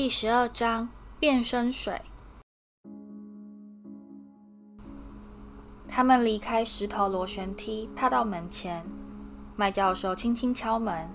[0.00, 0.88] 第十二章
[1.18, 2.00] 变身水。
[5.88, 8.86] 他们离开石头螺旋梯，踏到门前。
[9.56, 11.10] 麦教授轻轻敲门，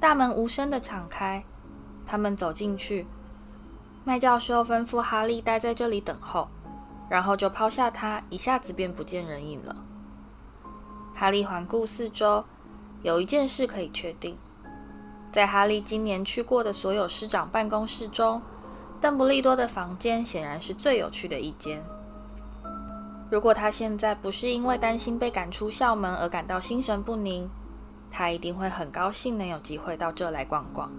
[0.00, 1.44] 大门无声的敞开。
[2.04, 3.06] 他们走进去。
[4.02, 6.48] 麦教授吩咐哈利待在这里等候，
[7.08, 9.84] 然后就抛下他，一下子便不见人影了。
[11.14, 12.44] 哈利环顾四周，
[13.02, 14.36] 有一件事可以确定。
[15.38, 18.42] 在哈利今年去过的所有师长办公室中，
[19.00, 21.80] 邓布利多的房间显然是最有趣的一间。
[23.30, 27.48] 如果他现在不是因为担心被赶出校门而感到心神不宁，
[28.10, 30.90] 他一定会很高兴能有机会到这来逛逛。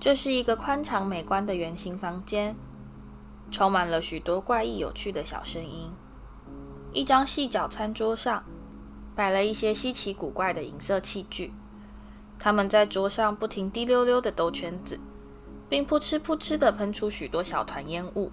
[0.00, 2.56] 这是一个宽敞美观的圆形房间，
[3.50, 5.92] 充满了许多怪异有趣的小声音。
[6.94, 8.42] 一张细脚餐桌上
[9.14, 11.52] 摆了一些稀奇古怪的银色器具。
[12.42, 14.98] 他们在桌上不停滴溜溜地兜圈子，
[15.68, 18.32] 并扑哧扑哧地喷出许多小团烟雾。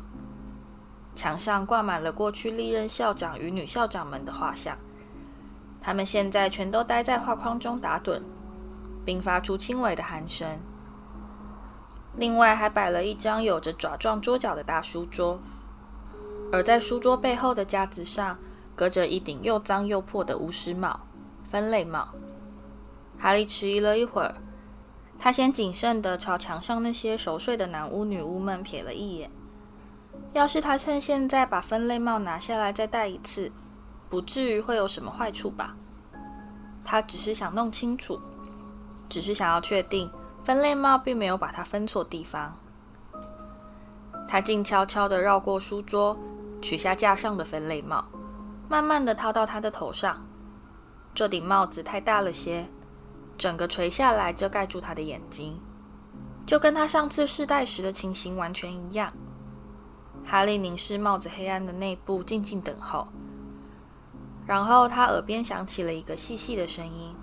[1.14, 4.78] 墙上挂满了过去历任校长与女校长们的画像，
[5.82, 8.22] 他们现在全都待在画框中打盹，
[9.04, 10.58] 并发出轻微的鼾声。
[12.16, 15.40] 另外，还摆了一张有着爪状桌角的大书桌，
[16.54, 18.38] 而在书桌背后的架子上，
[18.74, 21.02] 搁着一顶又脏又破的巫师帽——
[21.44, 22.08] 分类帽。
[23.20, 24.36] 哈利迟疑了一会儿，
[25.18, 29.32] 他先谨慎地朝墙上那些熟睡的男巫女巫们瞥了一眼。
[30.34, 33.52] 要是他趁现在把分类帽拿下来再戴一次，
[34.10, 35.76] 不至于会有什么坏处吧？
[36.86, 38.20] 他只是想弄清楚，
[39.10, 40.10] 只是想要确定
[40.44, 42.58] 分类帽并没有把他分错地方。
[44.28, 46.18] 他静悄悄地绕过书桌，
[46.62, 48.06] 取下架上的分类帽，
[48.70, 50.26] 慢慢地套到他的头上。
[51.16, 52.68] 这顶帽子太大了些。
[53.38, 55.60] 整个垂下来，遮盖住他的眼睛，
[56.46, 59.14] 就跟他上次试戴时的情形完全一样。
[60.26, 63.08] 哈利凝视帽子黑暗的内部，静静等候。
[64.46, 67.16] 然后他耳边响起了一个细细的声音：“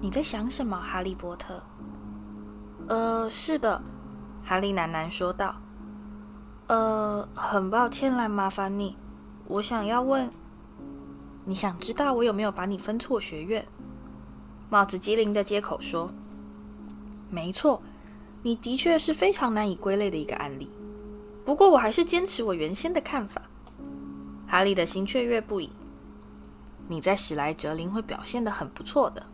[0.00, 1.62] 你在想什么，哈利波特
[2.88, 3.82] ？”“呃，是的。”
[4.44, 5.56] 哈利喃喃说道。
[6.68, 8.96] “呃，很抱歉来麻烦你，
[9.46, 10.30] 我想要问，
[11.44, 13.66] 你想知道我有没有把你分错学院？”
[14.72, 16.10] 帽子机灵地接口说
[17.28, 17.82] ：“没错，
[18.42, 20.66] 你的确是非常难以归类的一个案例。
[21.44, 23.42] 不过，我还是坚持我原先的看法。”
[24.48, 25.70] 哈利的心雀跃不已。
[26.88, 29.26] “你在史莱哲林会表现得很不错的。”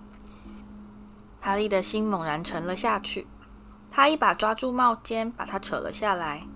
[1.40, 3.28] 哈利的心猛然沉了下去。
[3.92, 6.48] 他一把抓住帽尖，把它扯了下来。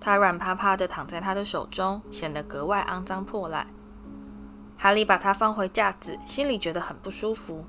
[0.00, 3.68] 他软趴趴地躺在他的手中，显得格外肮脏破烂。
[4.76, 7.64] 哈利把它放回架子，心里觉得很不舒服。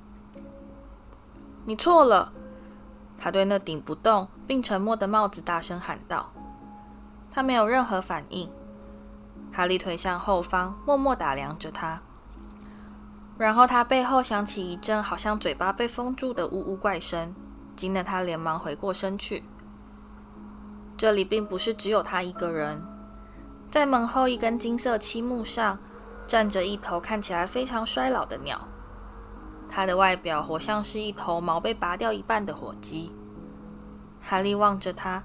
[1.66, 2.32] 你错了，
[3.18, 6.32] 他对那顶不动并沉默的帽子大声喊道。
[7.32, 8.50] 他没有任何反应。
[9.52, 12.02] 哈利退向后方，默默打量着他。
[13.38, 17.34] 然后他背后响起一阵好像嘴巴被封住的呜呜怪声，
[17.76, 19.44] 惊得他连忙回过身去。
[20.98, 22.82] 这里并不是只有他一个人，
[23.72, 25.80] 在门后一根金色漆木上
[26.28, 28.68] 站着一头看起来非常衰老的鸟。
[29.76, 33.12] 它的外表活像是一头毛被拔掉一半的火鸡。
[34.22, 35.24] 哈利望着它，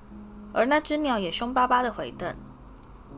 [0.54, 2.34] 而那只鸟也凶巴巴的回瞪，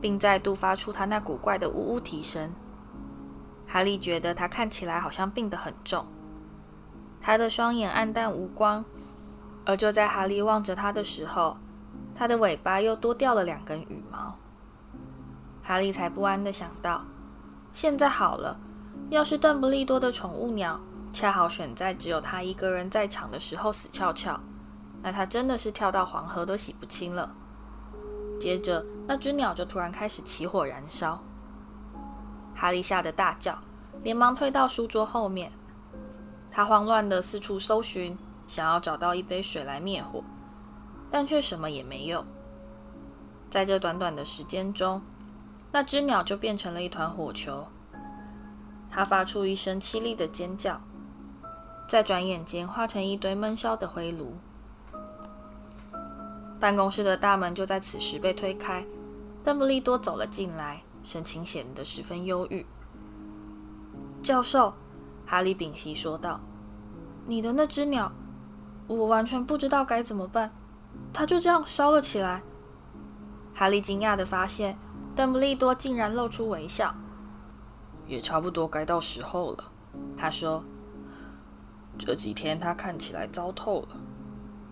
[0.01, 2.51] 并再度发出它那古怪的呜呜啼声。
[3.65, 6.05] 哈利觉得它看起来好像病得很重，
[7.21, 8.83] 它的双眼黯淡无光，
[9.65, 11.55] 而就在哈利望着它的时候，
[12.13, 14.35] 它的尾巴又多掉了两根羽毛。
[15.63, 17.05] 哈利才不安地想到：
[17.71, 18.59] 现在好了，
[19.09, 20.77] 要是邓布利多的宠物鸟。
[21.13, 24.39] 恰好选在只有他一个人在场的时候死翘翘，
[25.01, 27.35] 那他真的是跳到黄河都洗不清了。
[28.39, 31.21] 接着，那只鸟就突然开始起火燃烧。
[32.55, 33.59] 哈利吓得大叫，
[34.03, 35.51] 连忙退到书桌后面。
[36.49, 38.17] 他慌乱地四处搜寻，
[38.47, 40.23] 想要找到一杯水来灭火，
[41.09, 42.25] 但却什么也没有。
[43.49, 45.01] 在这短短的时间中，
[45.71, 47.67] 那只鸟就变成了一团火球。
[48.89, 50.81] 它发出一声凄厉的尖叫。
[51.91, 54.37] 在转眼间化成一堆闷烧的灰炉。
[56.57, 58.85] 办公室的大门就在此时被推开，
[59.43, 62.65] 邓布利多走了进来，神情显得十分忧郁。
[64.23, 64.73] 教授，
[65.25, 66.39] 哈利屏息说道
[67.27, 68.09] ：“你的那只鸟，
[68.87, 70.49] 我完全不知道该怎么办，
[71.11, 72.41] 它就这样烧了起来。”
[73.53, 74.79] 哈利惊讶地发现，
[75.13, 76.95] 邓布利多竟然露出微笑。
[78.07, 79.65] 也差不多该到时候了，
[80.15, 80.63] 他说。
[81.97, 83.97] 这几天他看起来糟透了，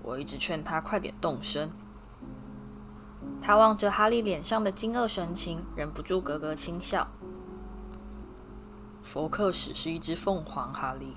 [0.02, 1.72] 我一直劝他快点动身。
[3.42, 7.08] 他望着哈利脸上的惊愕神情，忍不住咯咯轻笑。
[9.02, 11.16] 佛克史是一只凤凰，哈利。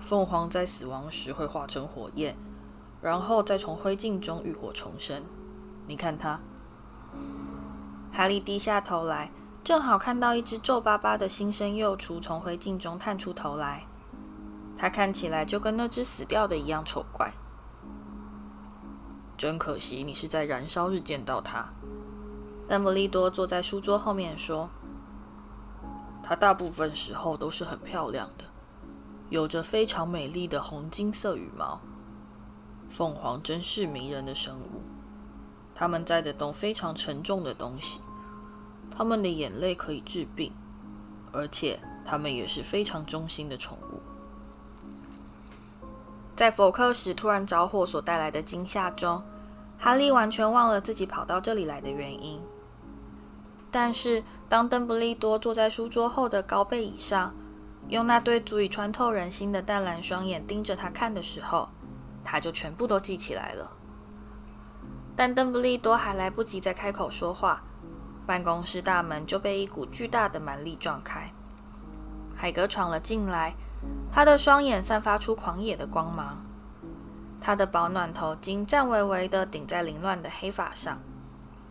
[0.00, 2.36] 凤凰在死亡时会化成火焰，
[3.00, 5.22] 然后再从灰烬中浴火重生。
[5.86, 6.40] 你看它。
[8.12, 9.30] 哈利低下头来，
[9.62, 13.86] 正好看到一只皱巴巴的新生幼雏从灰烬中探出头来。
[14.80, 17.34] 它看起来就跟那只死掉的一样丑怪。
[19.36, 21.68] 真可惜，你是在燃烧日见到它。
[22.66, 24.70] 邓布利多坐在书桌后面说
[26.24, 28.44] ：“它大部分时候都是很漂亮的。”
[29.28, 31.82] 有着非常美丽的红金色羽毛，
[32.88, 34.80] 凤凰真是迷人的生物。
[35.74, 38.00] 它们载得动非常沉重的东西，
[38.90, 40.54] 它们的眼泪可以治病，
[41.32, 44.00] 而且它们也是非常忠心的宠物。
[46.40, 49.22] 在佛克史突然着火所带来的惊吓中，
[49.78, 52.40] 哈利完全忘了自己跑到这里来的原因。
[53.70, 57.34] 但是，当邓布利多坐在书桌后的高背椅上，
[57.88, 61.68] 用那对足以穿透人心的淡蓝双眼盯着他看的时候，
[62.24, 63.72] 他就全部都记起来了。
[65.14, 67.62] 但邓布利多还来不及再开口说话，
[68.26, 71.30] 办公室大门就被一股巨大的蛮力撞开。
[72.34, 73.54] 海格闯了进来，
[74.12, 76.44] 他的双眼散发出狂野的光芒，
[77.40, 80.98] 他的保暖头巾颤巍巍地顶在凌乱的黑发上，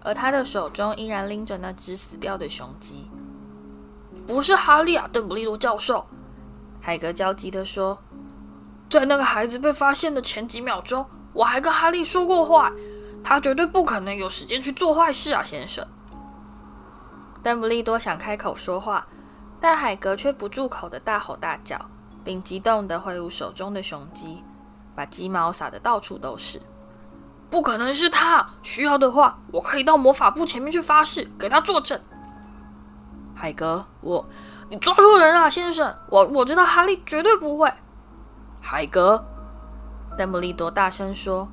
[0.01, 3.09] 而他的手中依然拎着那只死掉的雄鸡。
[4.25, 6.05] 不是哈利啊，邓布利多教授，
[6.81, 7.97] 海格焦急地说
[8.89, 12.71] ：“在那个孩子被发现的前几秒钟，我还跟哈利说过话，
[13.23, 15.85] 他绝对不可能有时间去做坏事啊，先生。”
[17.41, 19.07] 邓布利多想开口说话，
[19.59, 21.79] 但海格却不住口的大吼大叫，
[22.29, 24.43] 并激动地挥舞手中的雄鸡，
[24.95, 26.61] 把鸡毛撒得到处都是。
[27.49, 31.99] 不可能是他，需要的话，我可以到魔法部前面去发誓，给他作证。
[33.33, 34.23] 海格，我，
[34.69, 35.97] 你抓错人了，先生。
[36.07, 37.73] 我我知道哈利绝对不会。
[38.61, 39.25] 海格，
[40.15, 41.49] 邓布利多大声说：“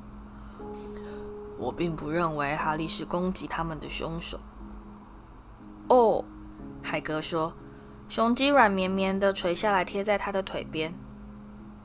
[1.57, 4.39] 我并不认为哈利是攻击他们的凶手。”
[5.89, 6.23] 哦，
[6.83, 7.51] 海格说，
[8.09, 10.93] 雄鸡软绵绵的垂下来，贴在他的腿边。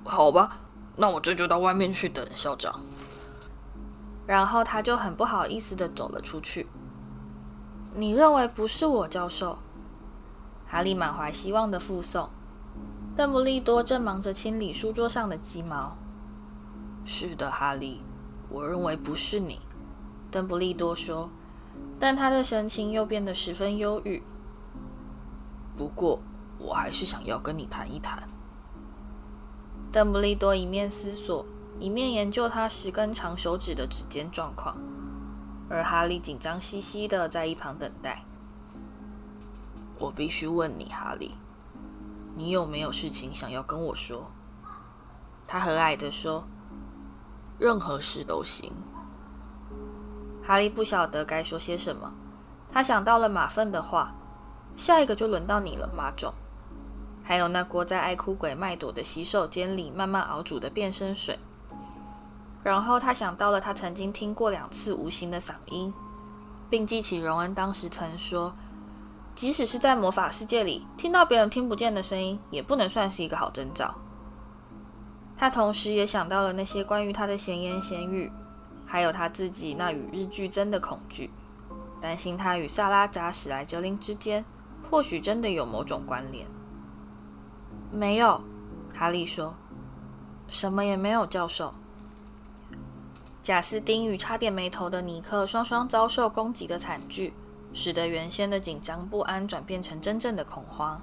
[0.04, 0.58] 好吧，
[0.96, 2.80] 那我这就到外面去等校长。
[4.26, 6.68] 然后他就很不好意思的走了出去。
[7.94, 9.58] 你认为不是我，教授？
[10.66, 12.30] 哈利满怀希望的附送，
[13.16, 15.96] 邓布利多正忙着清理书桌上的鸡毛。
[17.04, 18.00] 是的，哈利，
[18.48, 19.60] 我认为不是你。
[20.30, 21.28] 邓布利多说，
[22.00, 24.22] 但他的神情又变得十分忧郁。
[25.82, 26.20] 不过，
[26.58, 28.22] 我还是想要跟你谈一谈。
[29.90, 31.44] 邓布利多一面思索，
[31.80, 34.76] 一面研究他十根长手指的指尖状况，
[35.68, 38.22] 而哈利紧张兮兮的在一旁等待。
[39.98, 41.32] 我必须问你，哈利，
[42.36, 44.30] 你有没有事情想要跟我说？
[45.48, 46.44] 他和蔼的说
[47.58, 48.72] ：“任何事都行。”
[50.46, 52.12] 哈利不晓得该说些什么。
[52.70, 54.14] 他想到了马粪的话
[54.76, 56.32] ：“下一个就轮到你了，马总。”
[57.24, 61.38] 还有那锅在爱哭鬼麦朵的洗手间里慢慢熬煮的变身水。
[62.64, 65.92] 然后他想到了他曾经听过两次无形的嗓音，
[66.68, 68.54] 并记起荣恩当时曾说。
[69.34, 73.94] 即使是在魔法世界里，听到别人听不见的声音，也不能算是一个好征兆。
[75.38, 78.30] 他同时也想到了那些关于他的闲言闲语，
[78.84, 81.30] 还有他自己那与日俱增的恐惧，
[81.98, 84.44] 担心他与萨拉扎史莱哲林之间
[84.92, 86.46] 或许真的有某种关联。
[87.90, 88.42] 没有，
[88.92, 89.54] 哈利说，
[90.50, 91.72] 什么也没有，教授。
[93.42, 97.32] 贾斯汀与差点没头的尼克双双遭受攻击的惨剧。
[97.72, 101.00] 使得原先的紧张不安转变成真正的恐慌。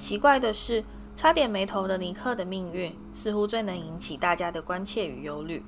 [0.00, 0.82] 奇怪的是，
[1.14, 5.64] 差点没头的尼克的命运似乎最能引起大家的关切与忧虑。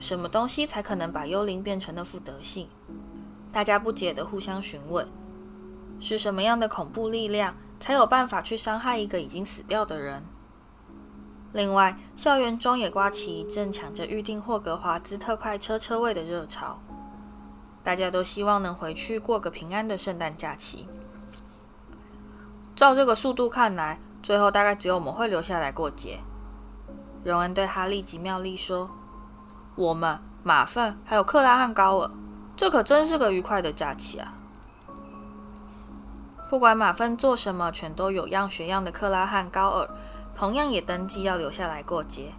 [0.00, 2.68] 什么东西才可能把幽灵变成那副德性？
[3.52, 5.06] 大家不解地互相询问：
[6.00, 10.24] 是什么样的恐怖力量才有办法去伤害一个已经死掉的人？
[11.52, 16.80] 另外，校园中也刮起一阵抢着预定霍格华兹特快车车位的热潮。
[17.82, 20.86] 大家都希望能回去过个平安的圣诞假期。
[22.76, 26.20] 照这个速度看来，最后大概只有我们会留下来过节。
[27.24, 28.90] 荣恩对哈利及妙丽说
[29.76, 32.10] ：“我们、马粪还有克拉汉高尔，
[32.56, 34.34] 这可真是个愉快的假期啊！”
[36.50, 38.90] 不管马粪做什么，全都有样学样的。
[38.90, 39.88] 克拉汉高尔
[40.34, 42.32] 同样也登记要留下来过节。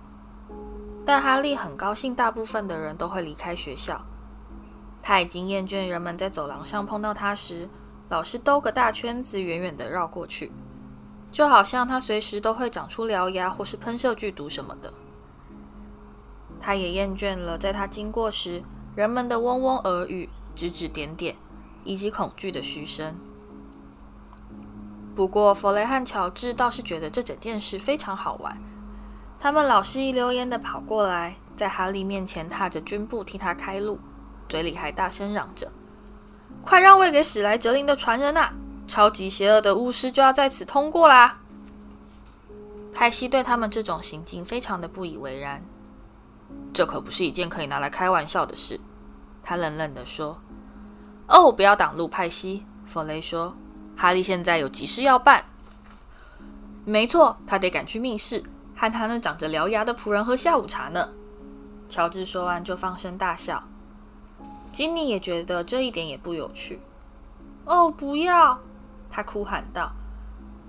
[1.06, 4.02] 但哈利很高兴，大部分的人都会离开学校。
[5.02, 7.70] 他已经厌倦人们在走廊上碰到他时，
[8.10, 10.52] 老是兜个大圈子，远远地绕过去，
[11.32, 14.92] 就好像他随时都会长出獠牙或是喷射剧毒什么的。
[16.60, 18.62] 他也厌倦了在他经过时，
[18.94, 21.38] 人们的嗡嗡耳语、指指点点，
[21.86, 23.16] 以及恐惧的嘘声。
[25.22, 28.58] 不过，弗雷和乔治倒是觉得这整件事非常好玩。
[29.40, 34.00] 他们老是一溜烟地跑过来，在哈利面前踏着军步替他开路，
[34.50, 35.72] 嘴里还大声嚷着
[36.66, 38.52] ：“快让位给史莱哲林的传人啊！
[38.88, 41.38] 超级邪恶的巫师就要在此通过啦！”
[42.92, 45.64] 派西对他们这种行径非常的不以为然。
[46.74, 48.80] 这可不是一件可以拿来开玩笑的事，
[49.44, 50.42] 他冷冷地说。
[51.30, 53.54] “哦，不要挡路，派西。”弗雷说。
[53.96, 55.46] 哈利现在有急事要办。
[56.86, 58.44] 没错，他得赶去密室，
[58.76, 61.10] 和他那长着獠牙的仆人喝下午茶呢。
[61.88, 63.64] 乔治说完就放声大笑。
[64.72, 66.80] 金妮也觉得这一点也不有趣。
[67.66, 68.60] 哦，不要！
[69.12, 69.92] 他哭喊道。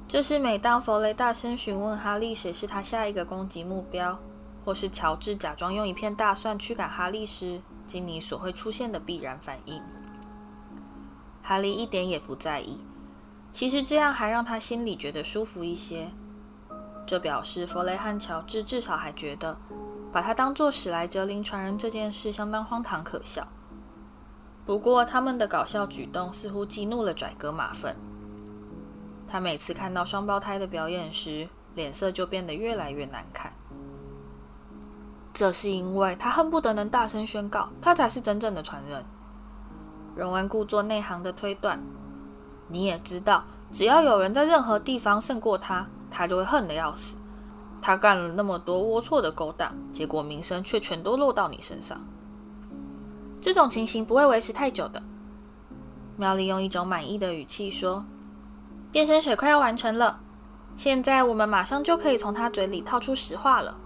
[0.08, 4.18] 这是每当弗雷大声询问哈利谁是他下一个攻击目标，
[4.64, 9.80] 或是乔治假装用一片大蒜驱赶哈利时，金妮所会出现的必然反应。
[11.42, 12.80] 哈利一点也不在意。
[13.52, 16.10] 其实这样还让他心里觉得舒服一些。
[17.06, 19.58] 这表示弗雷和乔治至少还觉得
[20.12, 23.46] 把他当做史莱哲林传人这件事相当荒唐可笑。
[24.64, 27.96] 不过他们的搞笑举动似乎激怒了拽哥马粪。
[29.28, 33.52] 他每次看到双胞胎的表演时，脸色就变得越来越难看。
[35.32, 39.04] 这是因为他恨不得能大声宣告他才是真正的传人。
[40.14, 41.82] 荣恩故作内行的推断。
[42.72, 47.16] 你也知道，只要有人在任何地方胜过他，他就会恨得要死。
[47.82, 52.00] 他干了那么多龌龊的勾当，结果名声却全都落到你身上。
[53.40, 55.02] 这种情形不会维持太久的。
[56.16, 58.04] 妙丽用一种满意的语气说
[58.90, 60.20] ：“变身水快要完成了，
[60.76, 63.76] 现在我们马上就可以从他嘴里套出实话了。”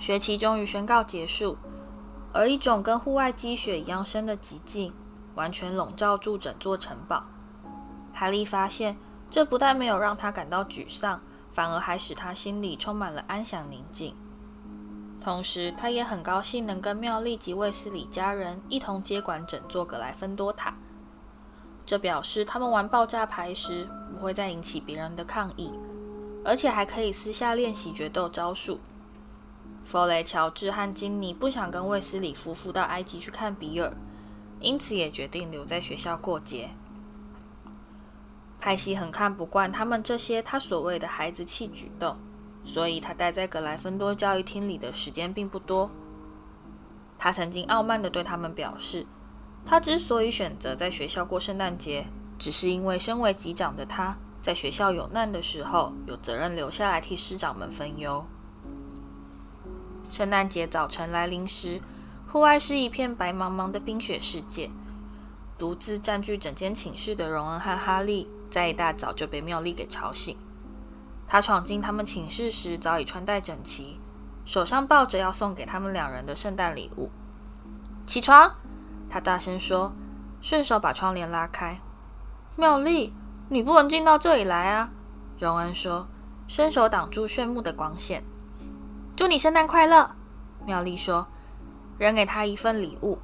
[0.00, 1.56] 学期终于宣告结束，
[2.32, 4.92] 而一种跟户外积雪一样深的寂静。
[5.36, 7.22] 完全笼罩住整座城堡。
[8.12, 8.96] 哈利发现，
[9.30, 14.14] 这不但没有让他感到沮丧，反而还使他心里充满了安详宁静。
[15.20, 20.74] 同时，他也很高兴能跟妙丽及卫斯理家人一同接管整座格莱芬多塔。
[21.84, 25.72] 这表示他们玩爆炸牌时不会再引起别人的抗议，
[26.44, 28.80] 而且还可以私下练习决斗招数。
[29.84, 33.92] 弗雷、乔治和金妮不想跟卫斯理夫妇到埃及去看比尔。
[34.66, 36.70] 因此，也决定留在学校过节。
[38.58, 42.16] 派西很看不惯他们这些他所谓的孩子气举动，
[42.64, 45.92] 所以他待在格莱芬多教育厅里的时间并不多。
[47.16, 49.06] 他曾经傲慢地对他们表示，
[49.64, 52.06] 他之所以选择在学校过圣诞节，
[52.36, 58.26] 只是因为身为级长的他在学校有难的时候，有责任留下来替师长们分忧。
[60.10, 61.80] 圣诞节早晨来临时，
[62.28, 64.70] 户外是一片白茫茫的冰雪世界。
[65.58, 70.36] 独自占据整间寝室的荣恩和哈利，在一大早就被妙丽给吵醒。
[71.26, 73.98] 他闯进他们寝室时，早已穿戴整齐，
[74.44, 77.10] 手上抱着要送给他们两人的圣诞礼物。
[78.04, 78.56] 起床！
[79.08, 79.94] 他大声说，
[80.42, 81.80] 顺手把窗帘拉开。
[82.56, 83.14] 妙丽，
[83.48, 84.90] 你不能进到这里来啊！
[85.38, 86.06] 荣恩说，
[86.46, 88.22] 伸手挡住炫目的光线。
[89.16, 90.14] 祝你圣诞快乐！
[90.66, 91.28] 妙丽说。
[91.98, 93.18] 扔给他一份礼物。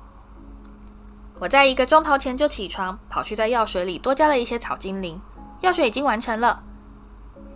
[1.41, 5.21] 我在一个钟头前就起床，跑去在药水里多加了一些草精灵。
[5.61, 6.63] 药水已经完成了。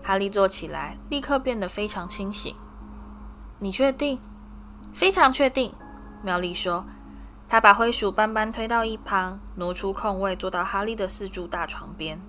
[0.03, 2.55] 哈利坐起来，立刻变得非常清醒。
[3.59, 4.21] 你确定？
[4.93, 5.73] 非常确定。
[6.23, 6.85] 妙丽说。
[7.49, 12.21] 她把灰鼠斑斑推到一旁，挪出空位，坐到哈利的四柱大床边。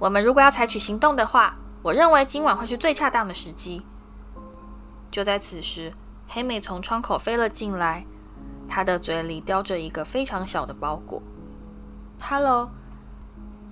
[0.00, 3.86] 我们如果要采取行动的话，我认为今晚会是最恰当的时机。
[5.10, 5.92] 就在此时。
[6.34, 8.06] 黑美从窗口飞了进来，
[8.66, 11.22] 她的嘴里叼着一个非常小的包裹。
[12.18, 12.70] “Hello！”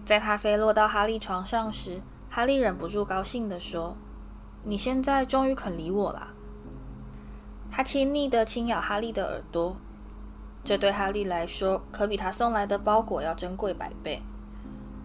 [0.05, 3.97] 在她飞落到哈利床上时，哈利忍不住高兴地说
[4.63, 6.35] ：“你现在终于肯理我了。”
[7.73, 9.77] 他亲昵地轻咬哈利的耳朵，
[10.63, 14.21] 这对哈利来说可比他送来的包裹要珍贵百倍。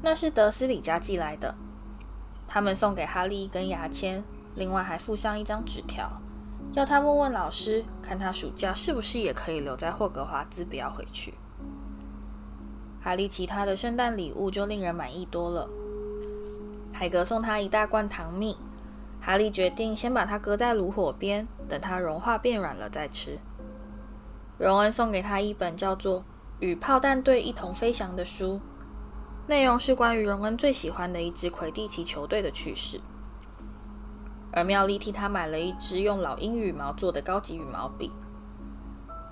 [0.02, 1.56] 那是德思礼家寄来的，
[2.50, 4.22] 他们送给哈利一根牙签，
[4.56, 6.12] 另外还附上一张纸条。
[6.74, 11.34] 要他问问老师，看他暑假是不是也可以留在霍格华兹，不要回去。
[13.02, 15.70] 哈利其他的圣诞礼物就令人满意多了。
[16.92, 18.58] 海格送他一大罐糖蜜，
[19.22, 23.38] 哈利决定先把它搁在炉火边，等它融化变软了再吃。
[24.58, 26.22] 荣恩送给他一本叫做
[26.60, 28.60] 《与炮弹队一同飞翔》的书，
[29.48, 33.00] 内容是关于荣恩最喜欢的一支魁地奇球队的趣事。
[34.56, 38.10] 而妙丽替他买了一支用老鹰羽毛做的高级羽毛笔。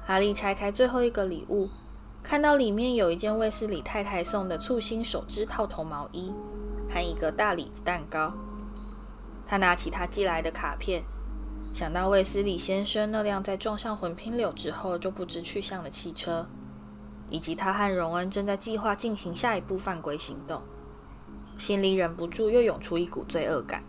[0.05, 1.69] 哈利拆开最后一个礼物，
[2.21, 6.33] 看到里面有一件卫斯理太太送的簇新手织套头毛衣
[6.89, 8.33] 和一个大李子蛋糕。
[9.47, 11.01] 他拿起他寄来的卡片。
[11.73, 16.45] 想到卫斯理先生那辆在撞上魂拼柳之后就不知去向的汽车，
[17.29, 20.61] 以及他和荣恩正在计划进行下一步犯规行动，
[21.57, 23.81] 心里忍不住又涌出一股罪恶感。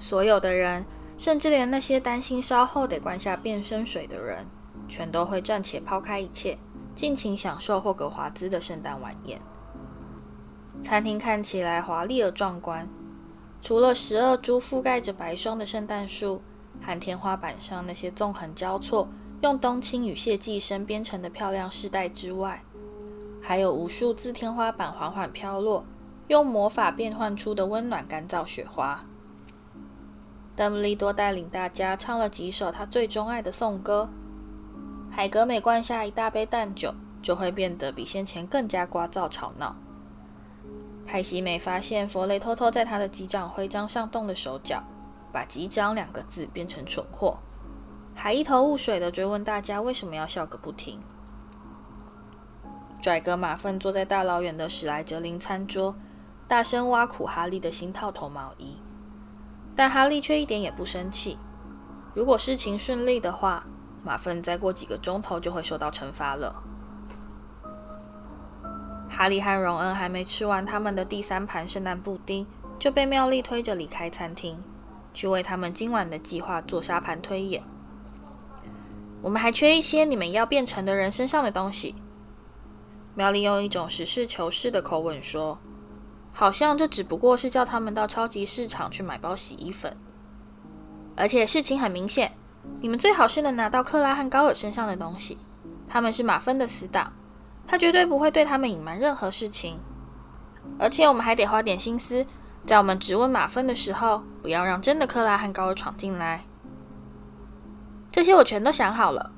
[0.00, 0.86] 所有的人，
[1.18, 4.46] 甚至连那些担心稍后得灌下变身水的人，
[4.88, 6.56] 全都会暂且抛开一切，
[6.94, 9.38] 尽情享受霍格华兹的圣诞晚宴。
[10.80, 12.88] 餐厅看起来华丽而壮观。
[13.60, 16.40] 除了十二株覆盖着白霜的圣诞树
[16.80, 19.06] 和天花板上那些纵横交错、
[19.42, 22.62] 用冬青与榭寄生编成的漂亮饰带之外，
[23.42, 25.84] 还有无数自天花板缓缓飘落、
[26.28, 29.04] 用魔法变换出的温暖干燥雪花。
[30.60, 34.10] 邓布利多带领大家唱了几首他最钟爱的颂歌。
[35.10, 39.74] 海格每灌下一大杯淡酒，就会变得比先前更加聒噪吵闹。
[41.06, 44.84] 派西梅发现弗雷偷偷在他的机长徽章上动了手脚，
[45.32, 47.38] 把“机长”两个字变成蠢货，
[48.14, 51.00] 还一头雾水地追问大家为什么要笑个不停。
[53.00, 55.96] 拽哥马份坐在大老远的史莱哲林餐桌，
[56.46, 58.76] 大声挖苦哈利的新套头毛衣，
[59.76, 61.38] 但哈利却一点也不生气。
[62.14, 63.64] 如果事情顺利的话，
[64.02, 66.62] 马粪再过几个钟头就会受到惩罚了。
[69.08, 72.46] 哈利和荣恩还没吃完他们的第三盘圣诞布丁，
[72.78, 74.62] 就被妙丽推着离开餐厅，
[75.12, 77.62] 去为他们今晚的计划做沙盘推演。
[79.22, 81.94] 我们还缺一些你们要变成的人身上的东西。
[83.14, 85.58] 妙丽用一种实事求是的口吻说
[86.32, 89.96] ：“好像这只不过是叫他们到超级市场去买包洗衣粉。
[91.16, 92.32] 而且事情很明显，
[92.80, 95.38] 你们最好是能拿到克拉和高尔身上的东西，
[95.88, 97.12] 他们是马芬的死党。”
[97.66, 99.78] 他绝对不会对他们隐瞒任何事情，
[100.76, 102.26] 而且我们还得花点心思，
[102.66, 106.44] 在我们质问马芬的时候，不要让真的克拉和高尔闯进来。
[108.10, 109.30] 这些我全都想好了。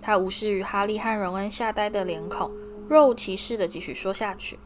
[0.00, 2.50] 他无视于哈利和荣恩吓呆的脸孔，
[2.88, 4.58] 若无其事地继续说下去，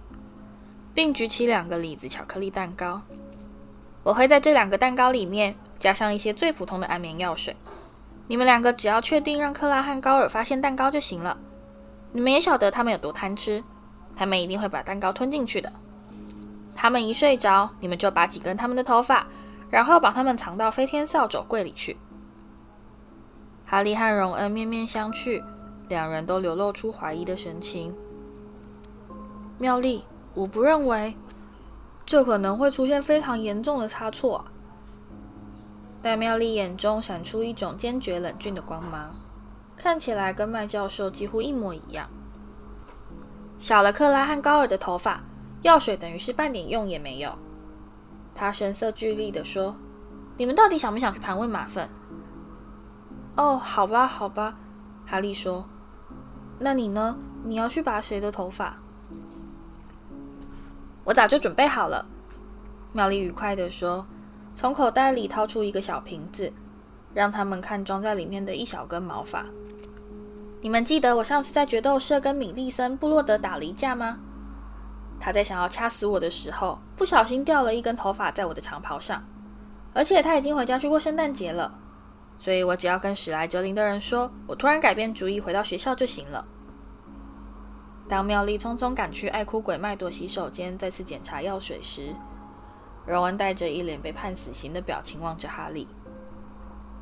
[0.97, 3.03] 并举起两个李子巧克力蛋糕。
[4.03, 7.55] 我会在这两个蛋糕里面加上一些最普通的安眠药水。
[8.29, 11.37] 你们两个只要确定让克拉和高尔发现蛋糕就行了。
[12.13, 13.63] 你们也晓得他们有多贪吃，
[14.17, 15.71] 他们一定会把蛋糕吞进去的。
[16.75, 19.27] 他们一睡着，你们就拔几根他们的头发，
[19.69, 21.99] 然后把他们藏到飞天扫帚柜里去。
[23.67, 25.45] 哈利和荣恩面面相觑，
[25.89, 27.95] 两人都流露出怀疑的神情。
[29.59, 30.05] 妙丽，
[30.37, 31.17] 我不认为
[32.05, 34.45] 这可能会出现非常严重的差错啊。
[36.03, 39.17] 但妙丽眼中闪出一种坚决冷峻的光芒。
[39.77, 42.09] 看起来跟麦教授几乎一模一样。
[43.59, 45.23] 少了克拉和高尔的头发，
[45.63, 47.33] 药水等于是半点用也没有。
[48.35, 49.75] 他神色俱厉地说
[50.37, 51.89] ：“你们到底想不想去盘问马粪
[53.37, 54.57] ？”“哦，好吧，好吧。”
[55.07, 55.65] 哈利说。
[56.61, 57.19] “那你呢？
[57.45, 58.77] 你要去拔谁的头发
[61.07, 62.05] ？”“我早就准备好了。”
[62.93, 64.07] 妙丽愉快地说，
[64.55, 66.53] 从口袋里掏出一个小瓶子，
[67.15, 69.47] 让他们看装在里面的一小根毛发。
[70.61, 74.19] 你们记得我上次在决斗社跟米利森布洛德打了一架吗？
[75.21, 79.25] 他在想要掐死我的时候，不小心掉了一根头发在我的长袍上，
[79.95, 81.79] 而且他已经回家去过圣诞节了，
[82.39, 86.45] 所以我只要跟史莱哲林的人说，我突然改变主意回到学校就行了。
[88.09, 92.15] 当妙丽匆匆赶去爱哭鬼麦朵洗手间再次检查药水时，
[93.05, 95.89] 荣恩带着一脸被判死刑的表情望着哈利：“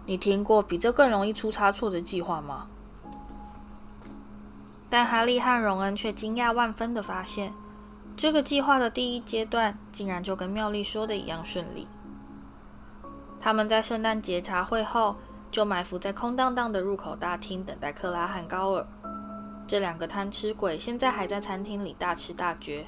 [0.06, 2.68] 你听过比这更容易出差错的计划吗？”
[4.88, 7.52] 但哈利和荣恩却惊讶万分地发现，
[8.16, 11.86] 这个计划的第一阶段竟然就跟妙丽说的一样顺利。
[13.40, 15.16] 他们在圣诞节茶会后
[15.50, 18.86] 就埋伏在空荡荡的入口大厅等待克拉和高尔。
[19.66, 22.86] 这两个贪吃鬼现在还在餐厅里大吃大嚼，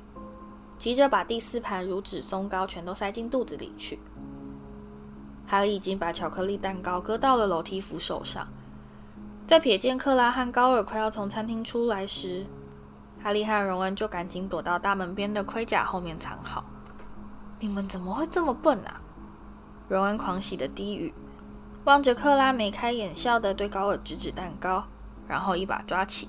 [0.77, 3.99] 急着把第四盘乳脂松糕全都塞进肚子里去。
[5.47, 8.47] 哈利已经把巧克力蛋糕搁到了楼梯扶手上。
[9.47, 12.45] 在瞥见克拉和高尔快要从餐厅出来时，
[13.23, 16.65] 哈利和荣恩就赶紧躲到大门边的盔甲后面藏好。
[17.61, 19.01] 你们怎么会这么笨啊？
[19.89, 21.15] 荣恩狂喜的低语，
[21.85, 24.85] 望着克拉眉开眼笑的对高尔指指蛋糕，
[25.29, 26.29] 然后一把抓起。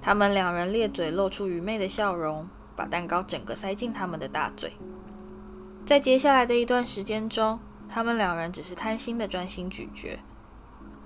[0.00, 4.72] 他们两人咧嘴露出愚昧的笑容，把蛋糕整个塞进他们的大嘴。
[5.84, 10.18] 在接下来的一段时间中，他们两人只是贪心的专心咀嚼，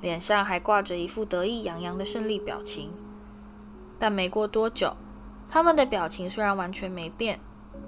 [0.00, 2.92] 脸上还挂着一副得意洋洋的胜利表情。
[3.98, 4.96] 但没过多久，
[5.48, 7.40] 他们的表情虽然完全没变。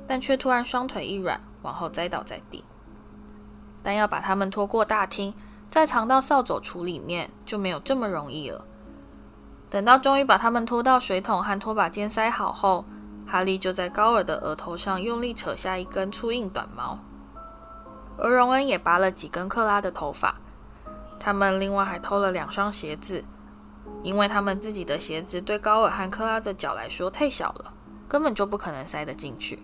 [0.08, 2.62] 但却突然双腿一软，往后栽倒在地。
[3.82, 5.34] 但要把他们拖过大厅，
[5.68, 8.64] 再藏到扫帚橱里面，就没有这么容易了。
[9.68, 12.84] 等到终于把他们拖到水桶和拖把间塞好后，
[13.26, 16.98] 哈利就在高尔的额头上用力扯下一根粗硬短毛，
[18.16, 20.36] 而荣恩也拔了几根克拉的头发。
[21.18, 23.24] 他们另外还偷了两双鞋子，
[24.04, 27.74] 因为他们自己的鞋子对高尔和克拉的脚来说太小了，
[28.06, 29.58] 根本就不可能塞得进去。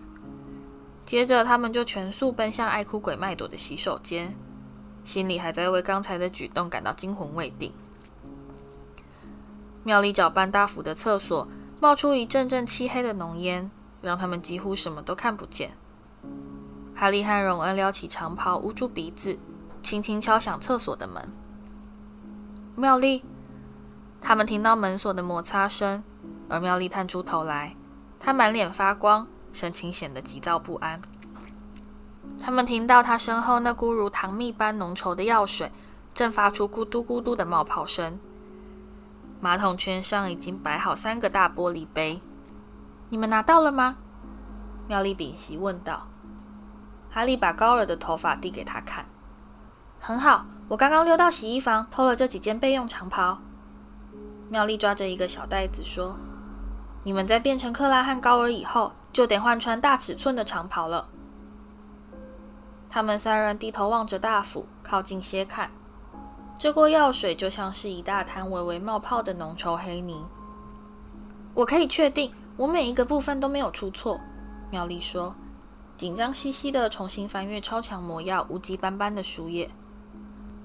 [1.05, 4.35] 接着，他们就全速奔向爱哭鬼麦朵的洗手间，
[5.05, 7.71] 心里还在为刚才的举动感到惊魂未定。
[9.83, 11.47] 妙丽搅拌大釜的厕所
[11.79, 13.69] 冒出一阵阵漆黑的浓烟，
[14.01, 15.71] 让他们几乎什么都看不见。
[16.95, 19.37] 哈利和荣恩撩起长袍捂住鼻子，
[19.81, 21.29] 轻轻敲响厕所的门。
[22.75, 23.23] 妙丽，
[24.21, 26.03] 他们听到门锁的摩擦声，
[26.47, 27.75] 而妙丽探出头来，
[28.19, 29.27] 她满脸发光。
[29.51, 30.99] 神情显得急躁不安。
[32.41, 35.71] 他们听到她身后那股如糖蜜般浓稠的药水
[36.11, 38.17] 正发出咕嘟咕嘟的冒泡声。
[39.43, 42.21] 马桶圈上已经摆好三个大玻璃杯。
[43.09, 43.97] 你们拿到了吗？
[44.87, 46.07] 妙丽屏息问道。
[47.11, 49.03] 哈利把高尔的头发递给他看。
[49.99, 53.39] 很好，我刚刚溜到洗衣房偷了这几件备用长袍。
[54.47, 56.15] 妙丽抓着一个小袋子说
[57.03, 61.09] ：“你们在变成克拉和高尔以后。”就得换穿大尺寸的长袍了。
[62.89, 65.69] 他们三人低头望着大斧，靠近些看。
[66.63, 70.23] 这锅药水就像是一大滩微微冒泡的浓稠黑泥。
[71.53, 74.17] 我可以确定，我每一个部分都没有出错。
[74.71, 75.35] 妙丽说，
[75.97, 79.69] 紧张兮兮地重新翻阅超强魔药无极斑斑的书页。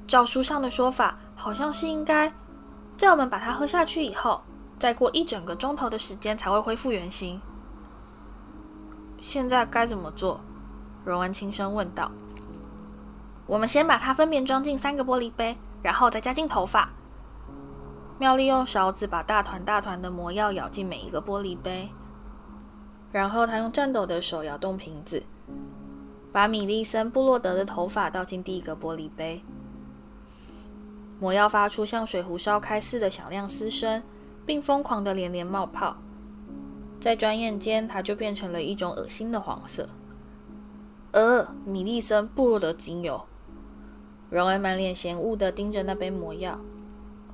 [0.07, 2.33] 照书上的说法，好像是应该
[2.97, 4.43] 在我们把它喝下去以后，
[4.79, 7.41] 再过一整个钟头的时间才会恢复原形。
[9.21, 10.41] 现在该怎么做？
[11.05, 12.09] 荣恩轻声问道。
[13.49, 16.91] 我们先把它分别装进三个玻璃杯，然后再加进头发。
[18.19, 21.89] 妙丽用勺子把大团大团的魔药舀进每一个玻璃杯，
[23.13, 25.23] 然后她用颤抖的手摇动瓶子，
[26.33, 29.45] 把米莉森·布洛德的头发倒进第一个玻璃杯。
[31.21, 34.03] 魔药发出像水壶烧开似的响亮嘶声，
[34.45, 35.97] 并疯狂的连连冒泡。
[37.01, 39.89] 在转眼间，它就变成了一种恶心的黄色。
[41.13, 43.25] 呃，米利森·布洛德精油。
[44.31, 46.59] 荣恩满脸嫌恶地盯着那杯魔药。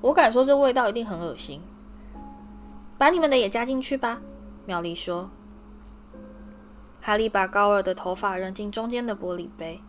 [0.01, 1.61] 我敢说，这味道一定很恶心。
[2.97, 4.21] 把你们的也加进去吧，
[4.67, 5.31] 妙丽说。
[7.01, 9.81] 哈利把高尔的头发扔进中间的玻璃杯，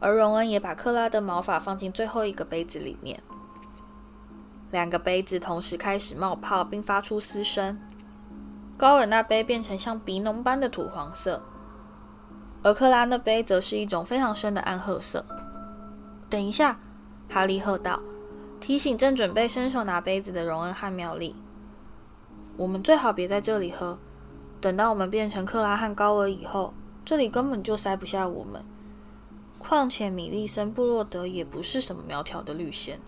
[0.00, 3.20] 而荣恩也把克拉的毛发放进最后一个杯子里面。
[4.70, 7.78] 两个杯子同时开始冒泡，并发出嘶声。
[8.76, 11.42] 高尔那杯变成像鼻脓般的土黄色，
[12.62, 15.24] 而克拉那杯则是一种非常深的暗褐色。
[16.30, 16.78] 等一下，
[17.28, 17.98] 哈利喝道，
[18.60, 21.34] 提醒正准备伸手拿杯子的荣恩和妙丽
[22.56, 23.98] ：“我们最好别在这里喝。
[24.60, 26.72] 等到我们变成克拉汉高尔以后，
[27.04, 28.64] 这里根本就塞不下我们。
[29.58, 33.00] 况且米利森·布洛德也不是什么苗条的绿仙。”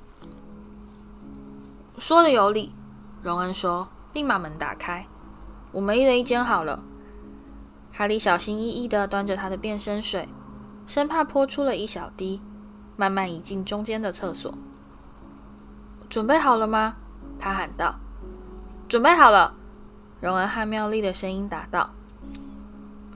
[1.99, 2.73] 说的有理，
[3.23, 5.07] 荣恩说，并把门打开。
[5.71, 6.83] 我们一人一间好了。
[7.93, 10.29] 哈利小心翼翼地端着他的变身水，
[10.89, 12.41] 生怕泼出了一小滴，
[13.03, 14.55] 慢慢移进中间的厕所。
[16.09, 16.95] 准备好了吗？
[17.41, 17.97] 他喊道。
[18.89, 19.57] 准备好了。
[20.21, 21.91] 荣恩和妙丽的声音答道。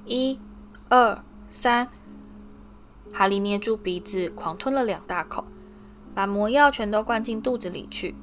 [0.05, 0.41] 一、
[0.89, 1.23] 二、
[1.53, 1.87] 三。
[3.13, 5.45] 哈利捏住鼻子，狂吞了两大口，
[6.17, 8.17] 把魔药全都灌进肚子里去。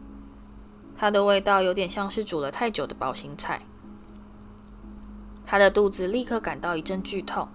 [0.97, 3.62] 它的味道有点像是煮了太久的包心菜。
[5.45, 7.47] 他的肚子立刻感到一阵剧痛，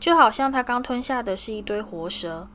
[0.00, 2.48] 就好像他刚吞下的是一堆活蛇。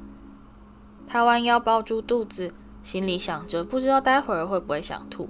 [1.07, 5.29] 他弯腰抱住肚子，心里想着不知道待会儿会不会想吐。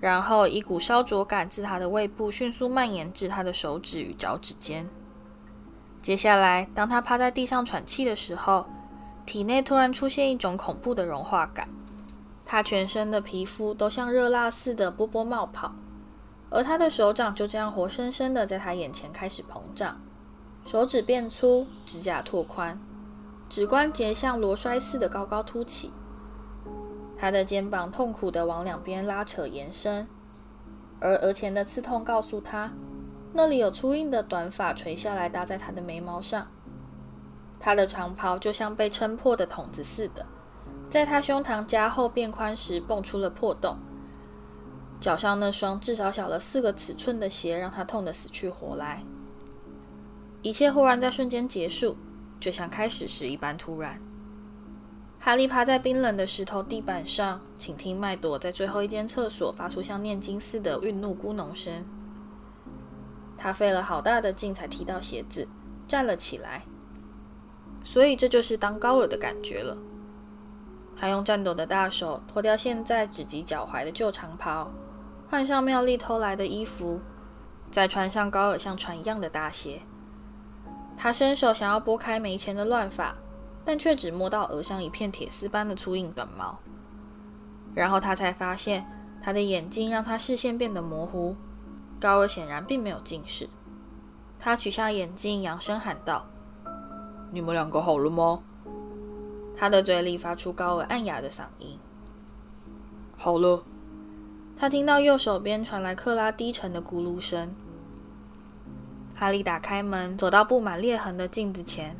[0.00, 4.88] 然后一股烧灼感自他的胃部迅速蔓延至他的手指与脚趾间。
[6.00, 8.66] 接下来，当他趴在地上喘气的时候，
[9.26, 11.68] 体内突然出现一种恐怖的融化感，
[12.46, 15.72] 他全身的皮肤都像热蜡似的波波冒泡。
[16.48, 20.00] 而他的手掌就这样活生生的在他眼前开始膨胀，
[20.64, 22.80] 手指变粗，指甲拓宽，
[23.50, 25.92] 指关节像螺栓似的高高凸起。
[27.18, 30.06] 他的肩膀痛苦地往两边拉扯延伸，
[31.00, 32.70] 而额前的刺痛告诉他，
[33.32, 36.46] 那里有粗硬的短发垂下来搭在他的眉毛上。
[37.58, 40.24] 他的长袍就像被撑破的筒子似的，
[40.88, 43.76] 在他胸膛加厚变宽时蹦出了破洞。
[45.00, 49.02] 脚上那双至少小了四个尺寸的鞋让他痛得死去活来。
[50.42, 51.96] 一切忽然在瞬间结束，
[52.40, 54.00] 就像开始时一般突然。
[55.20, 61.84] 哈利趴在冰冷的石头地板上，倾听麦朵在最后一间厕所发出像念经似的愠怒咕哝声。
[63.36, 65.46] 他费了好大的劲才踢到鞋子，
[65.86, 66.62] 站了起来。
[67.82, 69.76] 所以这就是当高尔的感觉了。
[70.96, 74.70] 他用颤抖的大手脱掉现在只及脚踝的旧长袍，
[75.28, 77.00] 换上妙丽偷来的衣服，
[77.70, 79.80] 再穿上高尔像船一样的大鞋。
[81.02, 83.14] 他伸手想要拨开没钱的乱发，
[83.64, 86.58] 但却只摸到额上一片铁丝般的粗硬短毛。
[87.74, 88.84] 然后他才发现，
[89.22, 91.34] 他的眼睛让他视线变得模糊。
[91.98, 93.48] 高尔显然并没有近视。
[94.38, 96.26] 他取下眼镜，扬声喊道
[97.32, 98.40] ：“你们两个好了吗？”
[99.56, 101.78] 他的嘴里发出高而暗哑的嗓音
[103.16, 103.62] ：“好了。”
[104.54, 107.54] 他听到右手边传来克拉低沉的咕噜声。
[109.20, 111.94] 哈利打开门，走到布满裂痕的镜子前。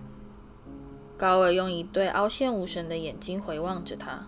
[1.19, 4.23] 高尔用一对凹陷无神的眼睛回望着他。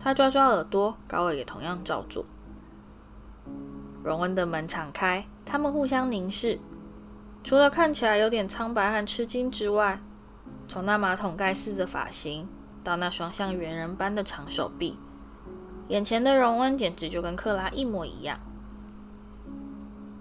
[0.00, 2.24] 他抓抓耳朵，高尔也同样照做。
[4.02, 6.58] 荣恩的门敞开，他们互相凝视。
[7.44, 10.00] 除了看起来有点苍白和吃惊之外，
[10.66, 12.48] 从那马桶盖似的发型
[12.82, 14.98] 到那双像猿人般的长手臂，
[15.88, 18.40] 眼前的荣恩简直就跟克拉一模一样。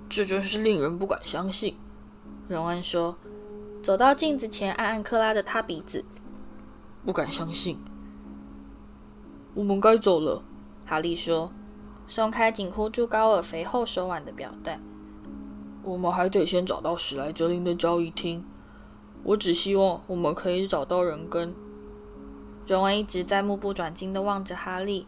[0.09, 1.77] 这真是令人不敢相信，
[2.47, 3.15] 荣恩说，
[3.83, 6.03] 走到镜子前，按按克拉的塌鼻子。
[7.05, 7.77] 不敢相信。
[9.53, 10.41] 我们该走了，
[10.83, 11.51] 哈利说，
[12.07, 14.79] 松开紧箍住高尔肥厚手腕的表带。
[15.83, 18.43] 我们还得先找到史莱哲林的交易厅。
[19.23, 21.53] 我只希望我们可以找到人跟。
[22.65, 25.05] 荣恩一直在目不转睛地望着哈利，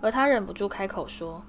[0.00, 1.44] 而他忍不住开口说。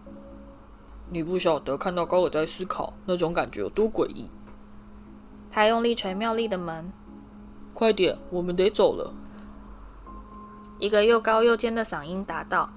[1.13, 4.29] 你不晓得看到高尔在思考那种感觉有多诡异。
[5.51, 6.89] 他用力捶妙丽的门。
[7.73, 9.13] 快点，我们得走了。
[10.79, 12.69] 一个又高又尖的嗓音答道：“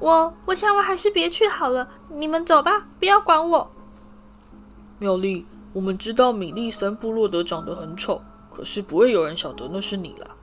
[0.00, 1.88] 我，我想我还是别去好了。
[2.08, 3.70] 你们走吧，不要管我。”
[4.98, 10.34] 妙丽，我们知道米利森布洛德长得很丑，可是不会有人晓得那是你了。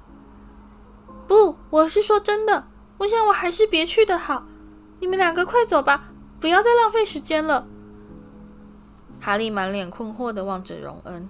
[1.27, 2.67] 不，我是说真的。
[2.99, 4.43] 我想我还是别去的好。
[5.03, 7.67] 你们两个快走吧，不要再浪费时间了。
[9.19, 11.27] 哈利满脸困惑的望着荣恩，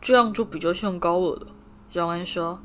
[0.00, 1.48] 这样就比较像高尔了。
[1.92, 2.60] 荣恩说：“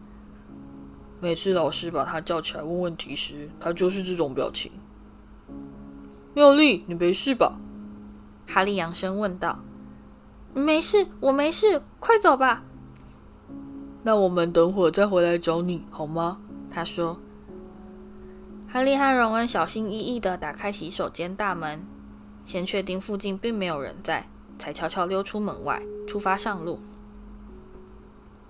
[1.20, 4.72] 每次老师把他叫起来问问题时，他就是这种表情。”
[6.34, 7.60] 妙丽，你没事吧？
[8.48, 9.60] 哈利扬声问道。
[10.56, 12.64] “没事，我没事，快走吧。”
[14.04, 16.40] 那我们等会儿再回来找你好吗？
[16.72, 17.20] 他说。
[18.74, 21.86] 哈利和荣恩小心翼翼地打开洗手间大门，
[22.44, 26.80] 先确定附近并没有人在，才悄悄溜出门外，出发上路。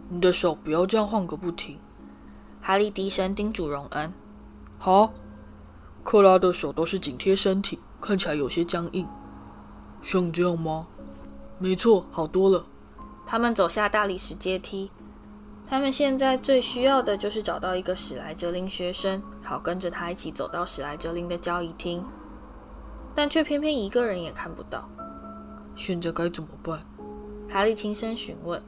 [0.08, 1.78] 你的手不要这样晃个不停，
[2.62, 4.14] 哈利低声叮嘱荣恩。
[4.78, 5.12] 好，
[6.06, 9.06] 克拉的手都是紧贴身体，看起来有些僵硬。
[10.02, 10.88] 像这样吗？
[11.60, 12.66] 没错，好多了。
[13.26, 14.90] 他们走下大理石阶梯。
[15.74, 22.06] 他们现在最需要的就是找到一个史莱哲林学生，好跟着他一起走到史莱哲林的交易厅，
[23.16, 24.88] 但却偏偏一个人也看不到。
[25.76, 26.86] 现在该怎么办？
[27.50, 28.62] 哈利轻声询问。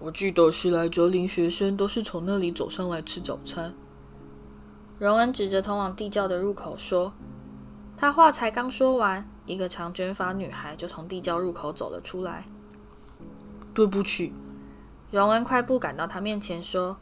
[0.00, 3.72] 我记得史莱哲林学生都是从那里走上来吃早餐。
[4.98, 7.12] 荣恩指着通往地窖的入口说。
[7.96, 12.46] 他话才刚说完，一个长卷发女孩就从地窖入口走了出来。
[13.72, 14.32] 对不起。
[15.14, 16.96] 荣恩快步赶到他面前，说：“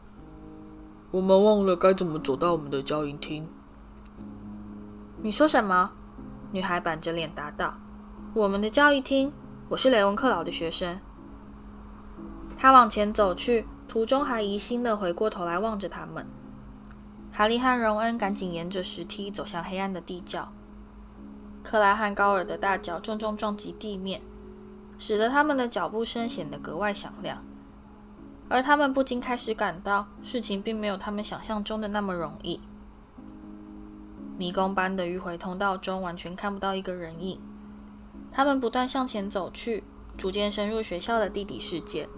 [1.10, 3.48] 我们忘了该怎么走到我们的交易厅。”
[5.24, 5.92] 你说什么？
[6.50, 7.72] 女孩板着脸答道
[8.36, 9.32] ：“我们的交谊厅？
[9.70, 11.00] 我是雷文克劳的学生。”
[12.58, 16.26] 他往前走去，途中还疑心的回过头来望着他们。
[17.32, 20.52] 哈利和荣恩赶紧沿着石梯走向黑暗的地窖。
[21.62, 24.20] 克拉和高尔的大脚重重撞击地面，
[24.98, 27.42] 使得他们的脚步声显得格外响亮。
[28.48, 32.60] 而他们不禁开始感到，事情并没有他们想象中的那么容易。
[34.36, 37.40] 迷宫般的迂回通道中完全看不到一个人影。
[38.32, 39.84] 他们不断向前走去，
[40.16, 42.08] 逐渐深入学校的地底世界。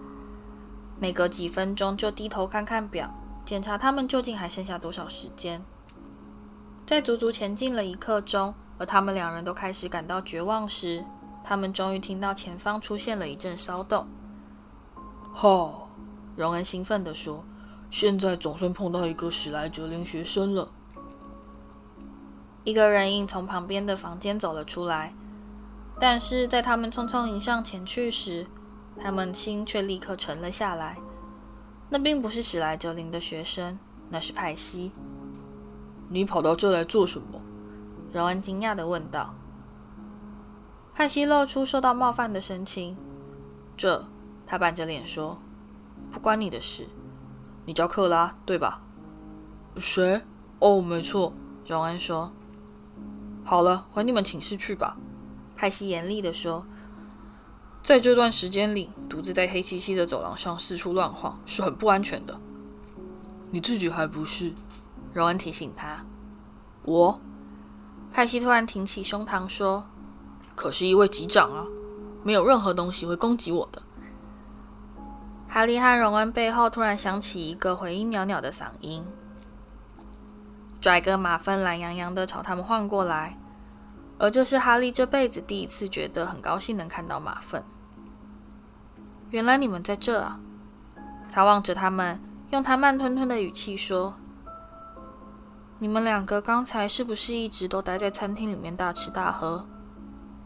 [0.99, 3.13] 每隔几分钟就低头看看表，
[3.45, 5.61] 检查他们究竟还剩下多少时间。
[6.85, 11.03] 在足足前进了一刻钟，而他们两人都开始感到绝望时，
[11.43, 14.07] 他们终于听到前方出现了一阵骚动。
[15.33, 15.84] 吼，
[16.35, 17.43] 荣恩兴奋地说
[17.89, 20.69] ：“现在总算碰到一个史莱哲林学生了。”
[22.65, 25.13] 一个人影从旁边的房间走了出来，
[25.99, 28.47] 但是在他们匆匆迎上前去时，
[29.01, 30.97] 他们心却立刻沉了下来。
[31.89, 33.77] 那并不是史莱哲林的学生，
[34.09, 34.91] 那是派西。
[36.09, 37.39] 你跑到这来做什么？
[38.11, 39.35] 荣恩惊讶地问道。
[40.93, 42.97] 派西露出受到冒犯的神情。
[43.77, 44.05] 这。
[44.47, 45.39] 他板着脸说
[46.15, 46.87] ：“不关你的事。
[47.65, 48.81] 你叫克拉，对吧
[49.75, 50.21] ？”“谁
[50.59, 51.33] ？”“哦，没错。”
[51.67, 52.31] 荣恩说。
[53.43, 54.95] “好了，回你们寝室去吧。”
[55.57, 56.65] 派西严厉地说。
[57.83, 62.39] “在这段时间里，独自在黑漆漆的走廊上四处乱晃是很不安全的。
[63.51, 64.53] ”“你自己还不是？”
[65.11, 66.05] 荣恩提醒他。
[66.83, 67.19] “我？”
[68.13, 69.85] 派西突然挺起胸膛说
[70.55, 71.65] ：“可是一位级长啊，
[72.23, 73.81] 没有任何东西会攻击我的。”
[75.55, 79.05] 哈利和荣恩背后突然响起一个回音袅袅的嗓音，
[80.81, 83.37] 拽哥马芬懒洋洋的朝他们晃过来，
[84.17, 87.63] 而这是哈利这辈子第一次觉得很高兴能看到马芬。
[89.29, 90.41] 原来你们在这啊！
[91.31, 94.15] 他望着他们，用他慢吞吞的语气说
[95.79, 99.65] ：“你们两个刚才是不是一直都待在餐厅里面大吃大喝？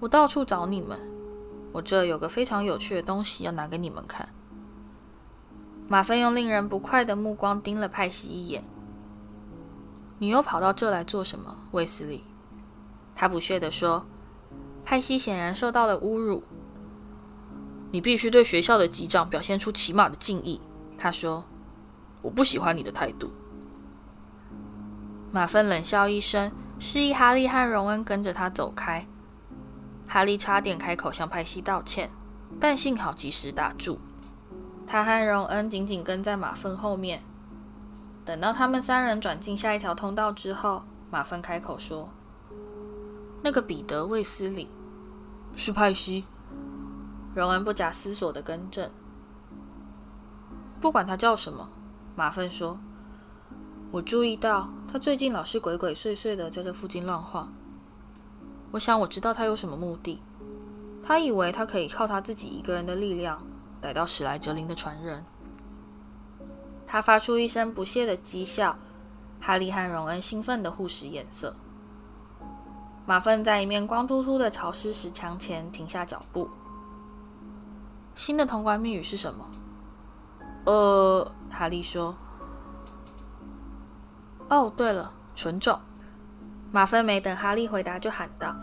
[0.02, 1.00] 我到处找你们，
[1.72, 4.30] 我这有个非常有趣的东西要拿给你们看。”
[5.92, 8.64] 马芬用令人不快的目光盯了派西一眼。
[10.20, 12.24] “你又跑到这来做什么，卫斯理？”
[13.16, 14.06] 他不屑地说。
[14.86, 16.44] 派西显然受到了侮辱。
[17.92, 20.62] “你必须对学校的级长表现出起码的敬意。”
[20.96, 21.44] 他说。
[22.22, 23.32] “我不喜欢你的态度。”
[25.34, 29.08] 马芬冷笑一声，示意哈利和荣恩跟着他走开。
[30.08, 32.12] 哈利差点开口向派西道歉，
[32.60, 34.00] 但幸好及时打住。
[34.92, 37.22] 他和荣恩紧紧跟在马粪后面。
[38.26, 42.10] 等到他们三人转进下一条通道之后，马粪开口说
[43.44, 44.68] ：“那个彼得·卫斯理
[45.56, 46.26] 是派西。”
[47.36, 48.90] 荣恩不假思索地更正
[50.82, 51.70] ：“不管他叫什么。”
[52.18, 52.80] 马粪说
[53.94, 57.54] ：“我注意到他最近老是鬼鬼祟祟地在这附近乱晃。
[58.72, 60.20] 我想我知道他有什么目的。
[61.04, 63.40] 他以为他可以靠他自己一个人的力量。”
[63.82, 65.26] 来到史莱哲林的传人，
[66.86, 68.78] 他发出一声不屑的讥笑。
[69.42, 71.56] 哈利和荣恩兴奋地互使眼色。
[73.06, 76.50] 马芬在一面光秃秃的潮湿石墙前停下脚步。
[78.16, 79.50] 新的通关密语是什么？
[80.66, 82.18] 呃，哈利说。
[84.50, 85.80] 哦，对了，纯种。
[86.74, 88.54] 马芬没等哈利回答就喊道，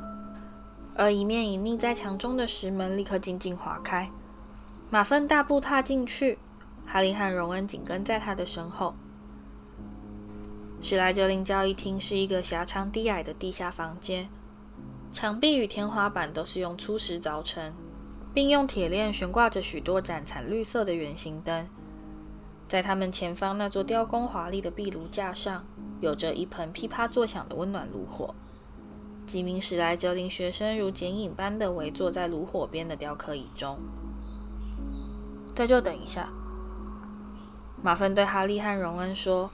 [0.95, 4.11] 而一面隐匿在墙中的石门立刻静静滑开。
[4.89, 6.39] 马芬大步踏进去，
[6.87, 8.95] 哈利和荣恩紧跟在他的身后。
[10.81, 14.29] 史莱哲林交易厅是一个狭长低矮的地下房间，
[15.11, 17.75] 墙壁与天花板都是用粗石凿成，
[18.33, 21.67] 并用铁链悬挂着许多盏惨绿色的圆形灯。
[22.69, 25.65] 在他们前方那座雕工华丽的壁炉架上，
[26.01, 28.33] 有着一盆噼啪作响的温暖炉火。
[29.27, 33.81] 几名史莱哲林学生如剪影般地围坐在炉火边的雕刻椅中。
[35.57, 36.29] 在这等一下，
[37.83, 39.51] 马芬对哈利和荣恩说，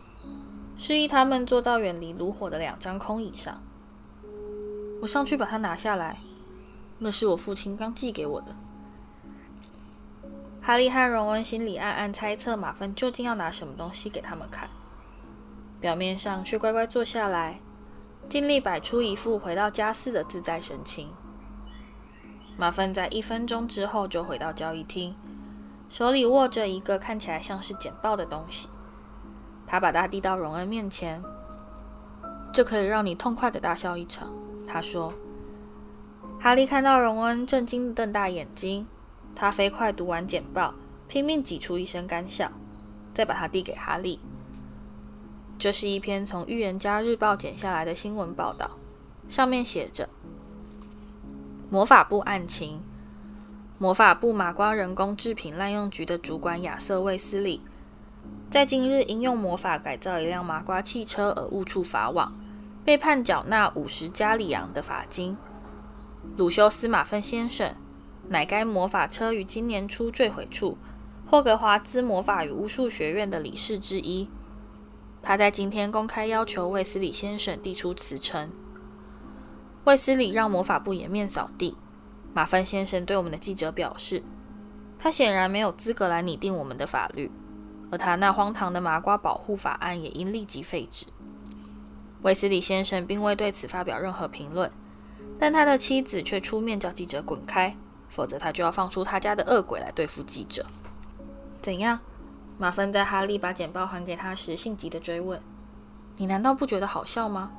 [0.77, 3.63] 示意他们坐到远离炉火的两张空椅上。
[5.01, 6.19] 我上去把它拿下来，
[6.99, 8.57] 那是我父亲刚寄给我的。
[10.61, 14.69] 哈利和荣恩心里暗暗猜测马芬究竟要拿什么东西给他们看，
[15.81, 17.61] 表面上却乖乖坐下来，
[18.29, 21.11] 尽力摆出一副回到家似的自在神情。
[22.57, 25.15] 马芬在一分钟之后就回到交易厅。
[25.93, 28.71] 手里握着一个看起来像是简报的东西，
[29.67, 31.23] 他把它递到荣恩面前。
[32.51, 34.33] 这可以让你痛快地大笑一场，
[34.67, 35.13] 他说。
[36.41, 38.87] 哈利看到荣恩震惊地瞪大眼睛，
[39.35, 40.73] 他飞快读完简报，
[41.09, 42.51] 拼命挤出一声干笑，
[43.13, 44.19] 再把它递给哈利。
[45.59, 48.71] 这是一篇从《预言家日报》剪下来的新闻报道，
[49.29, 50.09] 上面写着
[51.69, 52.83] ：“魔法部案情。”
[53.83, 57.61] 魔法部麻瓜人工制品滥用局的主管亚瑟·卫斯理，
[58.49, 62.33] 在今日因用魔法改造一辆麻瓜汽车而误触法网，
[62.85, 65.37] 被判缴纳五十加里昂的罚金。
[66.37, 67.75] 鲁修斯·马芬先生，
[68.29, 70.79] 乃该魔法车于今年初坠毁处
[71.27, 74.31] 霍格华兹魔法与巫术学院的理事之一。
[75.21, 78.53] 他在今天公开要求卫斯理先生递出辞呈。
[79.83, 81.77] 卫斯理让魔法部颜面扫地。
[82.35, 84.23] 马芬先生对我们的记者表示，
[84.99, 87.31] 他显然没有资格来拟定我们的法律，
[87.91, 91.07] 而他那荒唐的麻瓜保护法案也应立即废止。
[92.23, 94.71] 卫斯理先生并未对此发表任何评论，
[95.39, 97.77] 但他的妻子却出面叫记者滚开，
[98.09, 100.65] 否则他就要放出他家的恶鬼来对付记者。
[101.61, 101.99] 怎样？
[102.59, 105.43] 马芬在哈利把简报还给他时，性急地追问
[106.17, 107.51] ：“你难道不觉得好笑吗？”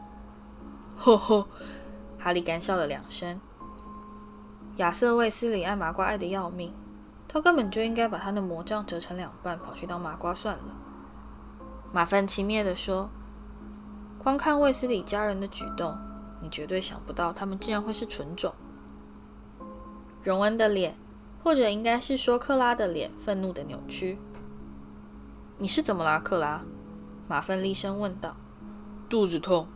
[0.96, 1.46] 呵呵，
[2.18, 3.42] 哈利干笑了两声。
[4.78, 6.74] 亚瑟·卫斯理爱麻瓜爱得要命，
[7.28, 10.76] 他根本就应该把他的魔杖折成两半，跑去当麻瓜算了。
[11.92, 13.12] 马份轻蔑地说
[14.18, 15.96] ：“光看卫斯理家人的举动，
[16.42, 18.52] 你绝对想不到他们竟然会是纯种。”
[20.24, 20.98] 荣恩的脸，
[21.44, 24.18] 或者应该是说克拉的脸，愤怒地扭曲。
[25.60, 26.64] “你是怎么了，克拉？”
[27.30, 28.36] 马芬厉声问道。
[29.08, 29.68] “肚子痛。”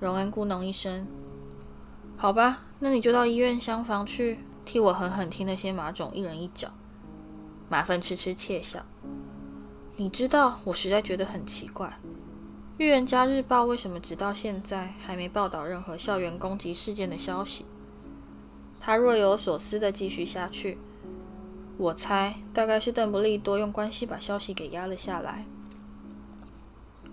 [0.00, 1.06] 荣恩咕哝一声。
[2.16, 6.68] “好吧。”那你就到医院厢房去，替我狠狠踢那些马种一人一脚。
[7.68, 8.84] 马份痴痴窃笑。
[9.96, 11.88] 你知道，我实在觉得很奇怪，
[12.76, 17.64] 《预言家日报》为什么直到现在还没报道任何校园攻击事件的消息？
[18.78, 20.78] 他若有所思地继续下去。
[21.78, 25.46] 我猜，大概是邓布利多用关系把消息给压了下来。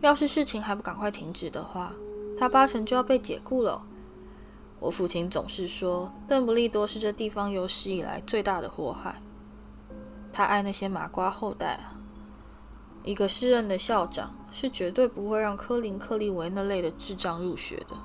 [0.01, 1.93] 要是事情还不赶快停止的话，
[2.37, 3.85] 他八成就要被解雇了。
[4.83, 9.15] 我父亲总是说，邓布利多是这地方有史以来最大的祸害。
[10.33, 11.95] 他爱那些麻瓜后代啊！
[13.05, 17.95] 一个适任的校长是绝对不会让科林·克利维那类的智障入学的。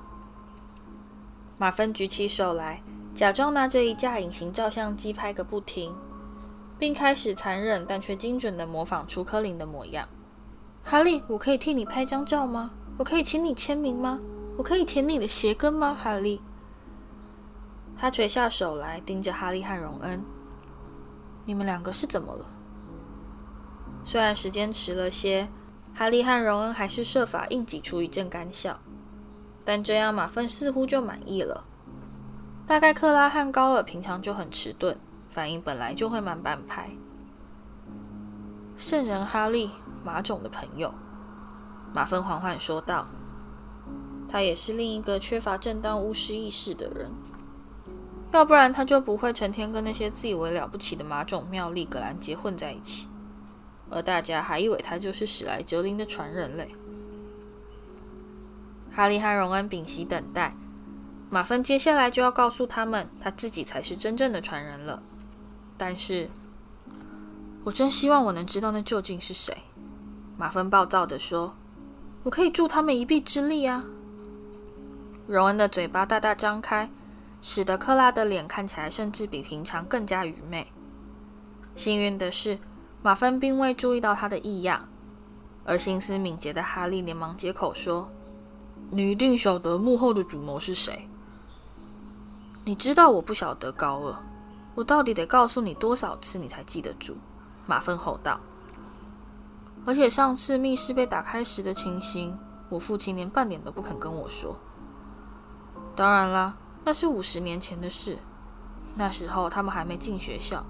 [1.57, 2.81] 马芬举起手来，
[3.13, 5.93] 假装拿着一架隐形照相机拍个不停，
[6.77, 10.07] 并开始残忍但却精准地模仿出科林的模样。
[10.81, 12.71] 哈利，我可以替你拍张照吗？
[12.97, 14.17] 我可以请你签名吗？
[14.55, 16.39] 我可以舔你的鞋跟吗，哈利？
[18.01, 20.23] 他垂下手来，盯着哈利和荣恩
[21.43, 22.45] ：“你们两个是怎么了？”
[24.05, 25.49] 虽然时间迟了些，
[25.93, 28.79] 哈利和荣恩还是设法硬挤出一阵干笑，
[29.65, 31.65] 但这样马份似乎就满意了。
[32.65, 34.97] 大概克拉和高尔平常就很迟钝，
[35.27, 36.89] 反应本来就会慢半拍。
[38.77, 39.69] 圣人哈利，
[40.05, 40.93] 马种的朋友，
[41.93, 43.05] 马份缓缓说道
[44.29, 47.11] ：“他也是另一个缺乏正当巫师意识的人。”
[48.31, 53.07] 要不然他就不会成天跟那些自以为了不起的马种妙丽·格兰杰混在一起，
[53.89, 56.69] 而大家还以为他就是史莱哲林的传人类。
[58.91, 60.55] 哈利和荣恩屏息等待，
[61.29, 65.01] 马芬接下来就要告诉他们，他自己才是真正的传人了。
[65.77, 66.29] 但是，
[67.63, 69.55] 我真希望我能知道那究竟是谁。
[70.37, 71.55] 马芬暴躁地说
[72.23, 73.85] ：“我可以助他们一臂之力啊！”
[75.27, 76.89] 荣恩的嘴巴大大张开。
[77.41, 80.67] 使得克拉的脸看起来甚至比平常更加愚昧。
[81.75, 82.59] 幸运的是，
[83.01, 84.89] 马芬并未注意到他的异样，
[85.63, 88.11] 而心思敏捷的哈利连忙接口说
[88.91, 91.07] ：“你一定晓得幕后的主谋是谁？
[92.65, 94.15] 你知道我不晓得高二，
[94.75, 97.15] 我到底得告诉你多少次你才记得住？”
[97.65, 98.39] 马芬吼道。
[99.85, 102.37] 而且上次密室被打开时的情形，
[102.67, 104.59] 我父亲连半点都不肯跟我说。
[105.95, 106.57] 当然啦。
[106.89, 108.17] 那是五十年前的事，
[108.95, 110.65] 那时候他们还没进学校。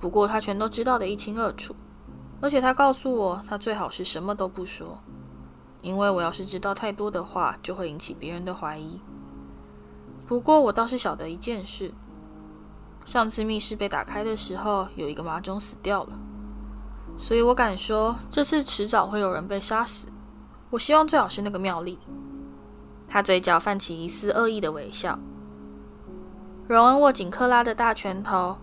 [0.00, 1.76] 不过他全都知道得一清二楚，
[2.40, 4.98] 而且他告诉我，他最好是什么都不说，
[5.82, 8.98] 因为我要是知道太多的话，就会引起别人的怀疑。
[10.26, 11.92] 不过我倒是晓得一件事：
[13.04, 16.18] 上次密室被打开的时候，有一个麻种死掉了，
[17.18, 20.08] 所以我敢说，这次迟早会有人被杀死。
[20.70, 21.98] 我希望最好是那个妙丽。
[23.10, 25.18] 他嘴角泛起一丝恶意的微笑。
[26.68, 28.56] 荣恩握紧克拉的大拳头。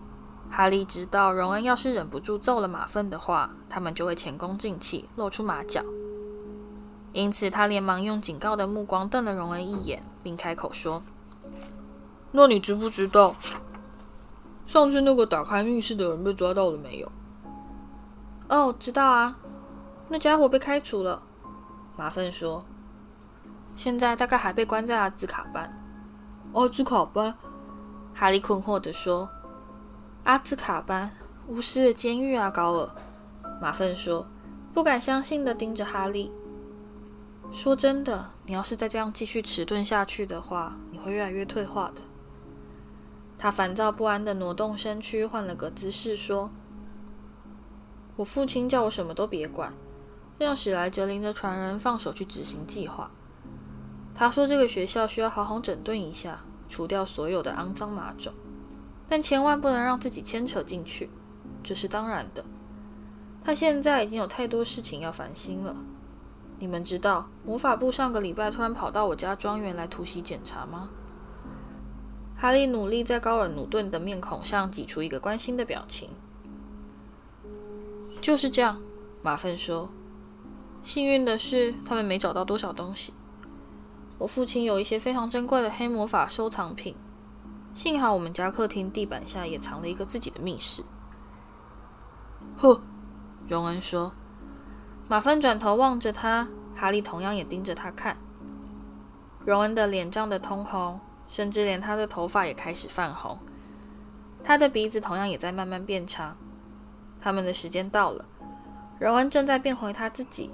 [0.49, 5.83] 哈利知道，荣恩要是忍不住揍了马粪的话，他们就会前功尽弃，露出马脚。
[7.11, 11.01] 因此，他连忙用警告的目光瞪了荣恩一眼，并开口说
[12.31, 13.35] ：“那你知不知道，
[14.65, 17.11] 上次那个打开密室的人被抓到了没有
[18.47, 19.37] ？”“哦，知道啊，
[20.07, 21.21] 那家伙被开除了。”
[21.97, 22.63] 马粪说。
[23.77, 25.71] 现在大概还被关在阿兹卡班。
[26.53, 27.33] 阿兹卡班，
[28.11, 29.29] 哈利困惑地说
[30.25, 31.11] ：“阿兹卡班，
[31.47, 32.89] 巫师的监狱啊，高尔。”
[33.61, 34.25] 马粪说，
[34.73, 36.31] 不敢相信地盯着哈利。
[37.51, 42.01] 说真的，你要是再这样继续迟钝下去的话，你会越来越退化的。
[43.37, 46.49] 他烦躁不安地挪动身躯，换了个姿势说
[48.17, 49.71] ：“我父亲叫我什么都别管，
[50.39, 53.11] 让史莱哲林的传人放手去执行计划。
[54.19, 58.33] 他说这个学校需要好好整顿一下，除掉所有的肮脏马种，
[59.07, 61.11] 但千万不能让自己牵扯进去，
[61.63, 62.43] 这是当然的。
[63.43, 65.75] 他现在已经有太多事情要烦心了。
[66.57, 70.89] 你们知道魔法部上个礼拜突然跑到我家庄园来突袭检查吗？”
[72.35, 76.09] 哈利努力在高尔努顿的面孔上挤出一个关心的表情。
[78.19, 78.81] 就是这样，
[79.21, 79.89] 马粪说。
[80.81, 83.13] 幸运的是，他们没找到多少东西。
[84.17, 86.95] 我父亲有一些非常珍贵的黑魔法收藏品，
[87.73, 90.83] 幸好我们家客厅地板下也藏了一个自己的密室。
[92.57, 92.81] 呵，
[93.47, 94.13] 荣恩说。
[95.09, 98.17] 马芬转头望着他，哈利同样也盯着他看。
[99.45, 100.99] 荣恩的脸涨得通红。
[101.29, 103.37] 甚至连他的头发也开始泛红，
[104.45, 106.37] 他的鼻子同样也在慢慢变长。
[107.19, 108.23] 他们的时间到了，
[108.97, 110.49] 荣恩正在变回他自己。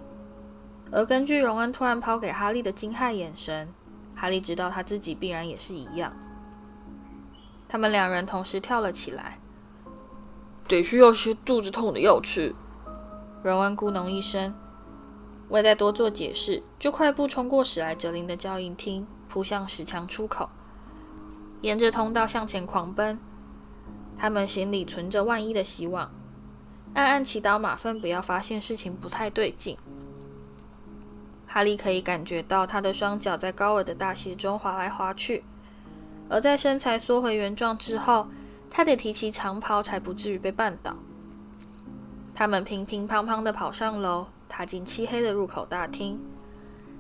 [0.94, 3.74] 而根据荣恩突然抛给哈利的惊骇眼神，
[4.16, 6.14] 哈利知道他自己必然也是一样。
[7.68, 9.40] 他们两人同时跳了起来。
[10.68, 12.54] 得需要些肚子痛的药吃。
[13.42, 14.54] 荣恩咕哝一声，
[15.50, 20.50] 未再多做解释，就快步冲过史莱哲林的交谊厅，扑向石墙出口。
[21.62, 23.20] 沿着通道向前狂奔，
[24.18, 26.12] 他们心里存着万一的希望，
[26.94, 29.76] 暗暗祈祷马粪不要发现事情不太对劲。
[31.54, 35.44] 哈利可以感觉到他的双脚在高尔的大鞋中滑来滑去，
[36.28, 38.28] 而在身材缩回原状之后，
[38.72, 40.96] 他得提起长袍才不至于被绊倒。
[42.34, 46.20] 他们乒乒乓乓地跑上楼，踏进漆黑的入口大厅，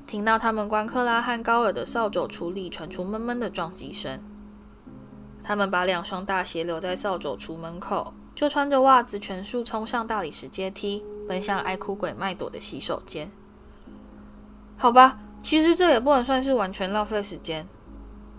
[0.06, 4.22] 听到他们关克拉和高尔的扫帚处里传出闷闷的撞击声。
[5.41, 13.32] 他们把两双大鞋留在扫帚橱门口，就穿着袜子全速冲上大理石阶梯，奔向爱哭鬼麦朵的洗手间。
[14.78, 17.67] 好吧，其实这也不能算是完全浪费时间。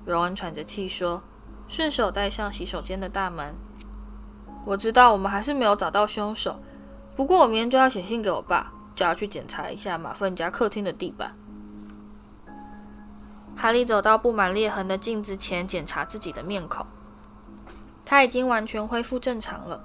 [0.04, 1.22] 荣恩喘着气说，
[1.66, 3.54] 顺手带上洗手间的大门。
[4.66, 6.60] 我知道我们还是没有找到凶手，
[7.16, 11.34] 不过我明天就要写信给我爸，叫他去检查一下马份家客厅的地板。
[13.56, 16.86] 哈利走到布满裂痕的镜子前，检查自己的面孔。
[18.04, 19.82] 他已经完全恢复正常了。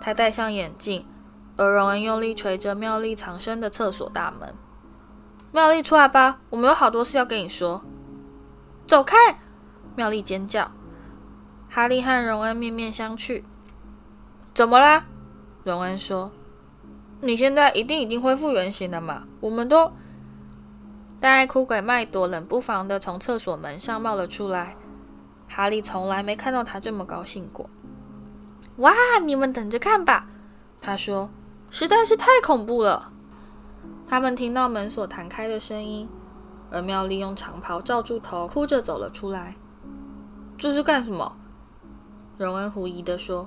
[0.00, 1.06] 他戴上眼镜，
[1.56, 4.54] 而荣恩用力捶着妙丽藏身的厕所大门。
[5.52, 7.82] “妙丽，出来吧，我们有好多事要跟你说。
[8.86, 9.16] ”“走开！”
[9.96, 10.70] 妙丽尖叫。
[11.68, 13.42] 哈利和荣恩面面相觑。
[14.54, 15.06] “怎么啦？”
[15.64, 16.32] 荣恩说。
[17.20, 19.24] “你现在一定已经恢复原形了嘛？
[19.40, 19.92] 我们都……”
[21.20, 24.76] 但爱哭鬼麦朵冷不防地从厕所门上冒了出来。
[25.48, 27.68] 哈利从来没看到他这么高兴过。
[28.76, 28.92] 哇！
[29.22, 30.26] 你们等着看吧，
[30.80, 31.28] 他说，
[31.70, 33.12] 实在是太恐怖了。
[34.10, 36.08] 他们听到门锁弹开的声音，
[36.68, 39.54] 而妙丽用长袍罩住头，哭着走了出来。
[40.58, 41.36] 这是干什么？
[42.36, 43.46] 荣恩狐疑地说：“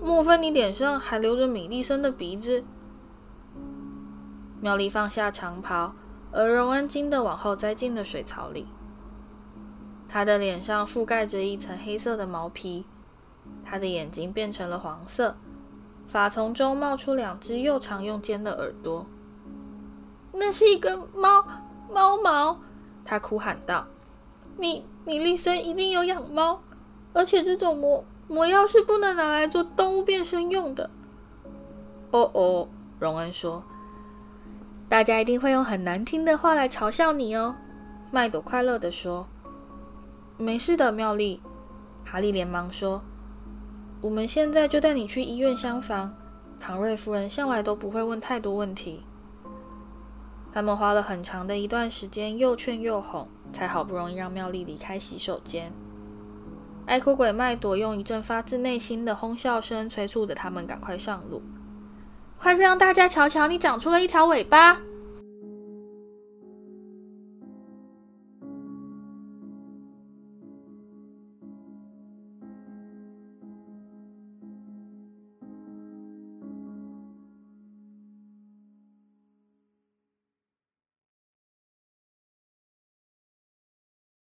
[0.00, 2.62] 莫非你脸上还留着米莉森的鼻子？”
[4.62, 5.94] 妙丽放下长袍。
[6.30, 8.68] 而荣恩惊得往后栽进了水槽里，
[10.08, 12.86] 他的脸上覆盖着一层黑色的毛皮，
[13.64, 15.34] 他的眼睛变成了黄色，
[16.06, 19.04] 发从中冒出两只又长又尖的耳朵。
[20.32, 21.46] 那是一个猫
[21.92, 22.58] 猫毛，
[23.04, 23.86] 他哭喊道
[24.56, 26.62] ：“米米莉森一定有养猫，
[27.12, 30.90] 而且这种魔魔药是不能拿来做动物变身用的。”
[32.12, 32.68] 哦哦，
[32.98, 33.62] 荣恩说。
[34.88, 37.56] 大家一定会用很难听的话来嘲笑你哦，
[38.10, 39.26] 麦朵快乐地说。
[40.38, 41.40] 没事的，妙丽，
[42.04, 43.02] 哈利连忙说。
[44.00, 46.14] 我们现在就带你去医院厢房，
[46.58, 49.02] 唐瑞夫人向来都不会问太多问题。
[50.54, 55.72] 他们花了很长的一段时间，又劝又哄，才好不容易让妙丽离开洗手间。
[56.84, 61.42] 爱哭鬼麦朵用一阵发自内心的哄笑声催促着他们赶快上路。
[62.38, 64.80] 快让大家瞧瞧，你长出了一条尾巴！